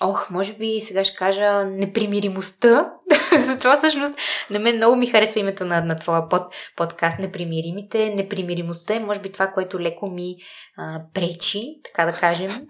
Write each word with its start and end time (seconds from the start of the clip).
ох, 0.00 0.30
може 0.30 0.52
би 0.52 0.80
сега 0.80 1.04
ще 1.04 1.16
кажа 1.16 1.64
непримиримостта. 1.64 2.92
Затова 3.46 3.76
всъщност 3.76 4.18
на 4.50 4.58
мен 4.58 4.76
много 4.76 4.96
ми 4.96 5.06
харесва 5.06 5.40
името 5.40 5.64
на, 5.64 5.80
на 5.80 5.96
твоя 5.96 6.28
под, 6.28 6.42
подкаст 6.76 7.18
Непримиримите. 7.18 8.14
Непримиримостта 8.14 8.94
е 8.94 9.00
може 9.00 9.20
би 9.20 9.32
това, 9.32 9.46
което 9.46 9.80
леко 9.80 10.06
ми 10.06 10.36
а, 10.76 11.00
пречи, 11.14 11.80
така 11.84 12.06
да 12.06 12.12
кажем. 12.12 12.66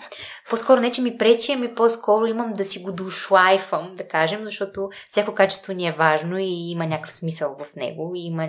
По-скоро 0.51 0.81
не, 0.81 0.91
че 0.91 1.03
ми 1.03 1.19
пречи, 1.19 1.53
ами 1.53 1.75
по-скоро 1.75 2.27
имам 2.27 2.53
да 2.53 2.65
си 2.65 2.79
го 2.79 2.93
дошлайфам, 2.93 3.93
да 3.95 4.09
кажем, 4.09 4.45
защото 4.45 4.89
всяко 5.09 5.35
качество 5.35 5.73
ни 5.73 5.87
е 5.89 5.93
важно 5.93 6.39
и 6.39 6.71
има 6.71 6.87
някакъв 6.87 7.13
смисъл 7.13 7.57
в 7.61 7.77
него, 7.77 8.13
и 8.15 8.27
има 8.27 8.49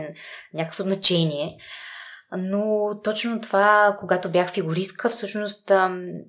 някакво 0.54 0.84
значение. 0.84 1.58
Но 2.38 2.90
точно 3.04 3.42
това, 3.42 3.96
когато 4.00 4.32
бях 4.32 4.52
фигуристка, 4.52 5.10
всъщност 5.10 5.72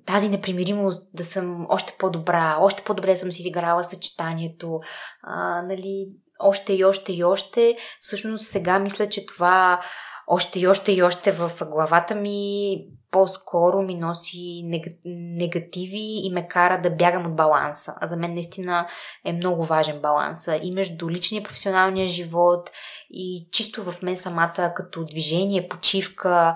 тази 0.05 0.29
непримиримост 0.29 1.09
да 1.13 1.23
съм 1.23 1.65
още 1.69 1.95
по-добра, 1.99 2.57
още 2.59 2.83
по-добре 2.83 3.17
съм 3.17 3.31
си 3.31 3.41
изиграла 3.41 3.83
съчетанието, 3.83 4.79
а, 5.23 5.61
нали, 5.61 6.07
още 6.39 6.73
и 6.73 6.85
още 6.85 7.13
и 7.13 7.23
още. 7.23 7.77
Всъщност 8.01 8.49
сега 8.49 8.79
мисля, 8.79 9.09
че 9.09 9.25
това 9.25 9.81
още 10.27 10.59
и 10.59 10.67
още 10.67 10.91
и 10.91 11.03
още 11.03 11.31
в 11.31 11.51
главата 11.69 12.15
ми 12.15 12.77
по-скоро 13.11 13.81
ми 13.81 13.95
носи 13.95 14.63
негативи 15.05 16.21
и 16.23 16.31
ме 16.33 16.47
кара 16.47 16.81
да 16.81 16.89
бягам 16.89 17.25
от 17.25 17.35
баланса. 17.35 17.93
А 18.01 18.07
за 18.07 18.17
мен 18.17 18.33
наистина 18.33 18.87
е 19.25 19.33
много 19.33 19.63
важен 19.63 20.01
баланса 20.01 20.59
и 20.63 20.71
между 20.71 21.09
личния 21.09 21.39
и 21.39 21.43
професионалния 21.43 22.07
живот 22.07 22.69
и 23.11 23.47
чисто 23.51 23.83
в 23.83 24.01
мен 24.01 24.17
самата 24.17 24.73
като 24.75 25.05
движение, 25.05 25.67
почивка, 25.67 26.55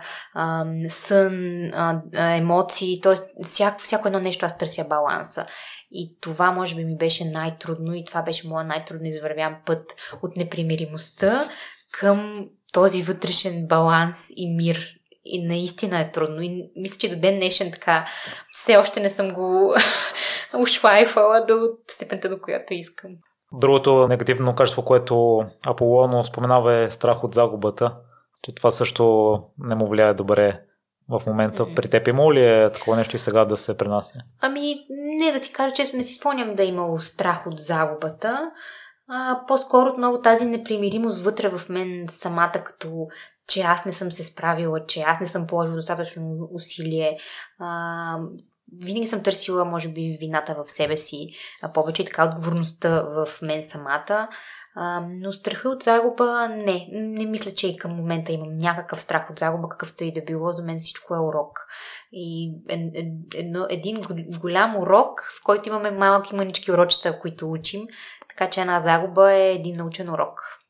сън, 0.89 1.71
емоции, 2.15 3.01
т.е. 3.01 3.43
Всяко, 3.43 3.79
всяко 3.79 4.07
едно 4.07 4.19
нещо 4.19 4.45
аз 4.45 4.57
търся 4.57 4.83
баланса. 4.83 5.45
И 5.91 6.17
това 6.21 6.51
може 6.51 6.75
би 6.75 6.85
ми 6.85 6.97
беше 6.97 7.25
най-трудно 7.25 7.93
и 7.93 8.05
това 8.05 8.21
беше 8.21 8.47
моят 8.47 8.67
най-трудно 8.67 9.07
извървян 9.07 9.55
път 9.65 9.95
от 10.23 10.35
непримиримостта 10.35 11.49
към 11.91 12.49
този 12.73 13.03
вътрешен 13.03 13.67
баланс 13.67 14.27
и 14.35 14.55
мир. 14.55 14.99
И 15.25 15.45
наистина 15.45 15.99
е 15.99 16.11
трудно. 16.11 16.41
И 16.41 16.71
мисля, 16.75 16.97
че 16.97 17.09
до 17.09 17.21
ден 17.21 17.35
днешен 17.35 17.71
така 17.71 18.05
все 18.51 18.77
още 18.77 18.99
не 18.99 19.09
съм 19.09 19.33
го 19.33 19.75
ушлайфала 20.59 21.45
до 21.45 21.69
степента, 21.87 22.29
до 22.29 22.41
която 22.41 22.73
искам. 22.73 23.11
Другото 23.53 24.07
негативно 24.07 24.55
качество, 24.55 24.85
което 24.85 25.45
Аполоно 25.67 26.23
споменава 26.23 26.73
е 26.73 26.89
страх 26.89 27.23
от 27.23 27.33
загубата, 27.33 27.95
че 28.41 28.55
това 28.55 28.71
също 28.71 29.39
не 29.59 29.75
му 29.75 29.87
влияе 29.87 30.13
добре 30.13 30.61
в 31.09 31.21
момента. 31.27 31.65
При 31.75 31.89
теб 31.89 32.07
има 32.07 32.33
ли 32.33 32.45
е 32.45 32.69
такова 32.69 32.97
нещо 32.97 33.15
и 33.15 33.19
сега 33.19 33.45
да 33.45 33.57
се 33.57 33.77
пренася? 33.77 34.19
Ами, 34.41 34.75
не 34.89 35.31
да 35.31 35.39
ти 35.39 35.53
кажа 35.53 35.75
често, 35.75 35.97
не 35.97 36.03
си 36.03 36.13
спомням 36.13 36.55
да 36.55 36.63
е 36.63 36.67
имало 36.67 36.99
страх 36.99 37.47
от 37.47 37.59
загубата 37.59 38.51
а, 39.07 39.45
по-скоро 39.47 39.89
отново 39.89 40.21
тази 40.21 40.45
непримиримост 40.45 41.23
вътре 41.23 41.49
в 41.49 41.69
мен 41.69 42.05
самата, 42.09 42.63
като 42.65 43.07
че 43.47 43.61
аз 43.61 43.85
не 43.85 43.93
съм 43.93 44.11
се 44.11 44.23
справила, 44.23 44.85
че 44.85 45.01
аз 45.01 45.19
не 45.19 45.27
съм 45.27 45.47
положила 45.47 45.75
достатъчно 45.75 46.49
усилие. 46.53 47.17
А, 47.59 48.17
винаги 48.81 49.07
съм 49.07 49.23
търсила, 49.23 49.65
може 49.65 49.89
би, 49.89 50.17
вината 50.19 50.55
в 50.63 50.71
себе 50.71 50.97
си, 50.97 51.29
а 51.61 51.73
повече 51.73 52.01
и 52.01 52.05
така 52.05 52.25
отговорността 52.25 53.01
в 53.01 53.27
мен 53.41 53.63
самата. 53.63 54.27
А, 54.75 55.05
но 55.09 55.31
страха 55.31 55.69
от 55.69 55.83
загуба, 55.83 56.47
не. 56.49 56.87
Не 56.91 57.25
мисля, 57.25 57.51
че 57.51 57.67
и 57.67 57.77
към 57.77 57.91
момента 57.91 58.31
имам 58.31 58.57
някакъв 58.57 59.01
страх 59.01 59.29
от 59.29 59.39
загуба, 59.39 59.69
какъвто 59.69 60.03
и 60.03 60.11
да 60.11 60.21
било. 60.21 60.51
За 60.51 60.63
мен 60.63 60.79
всичко 60.79 61.15
е 61.15 61.19
урок. 61.19 61.59
И 62.11 62.53
едно, 63.35 63.65
един 63.69 64.01
голям 64.41 64.77
урок, 64.77 65.21
в 65.39 65.43
който 65.43 65.69
имаме 65.69 65.91
малки 65.91 66.35
манички 66.35 66.71
урочета, 66.71 67.19
които 67.19 67.51
учим. 67.51 67.81
Така 68.29 68.49
че 68.49 68.61
една 68.61 68.79
загуба 68.79 69.33
е 69.33 69.53
един 69.53 69.77
научен 69.77 70.09
урок. 70.09 70.62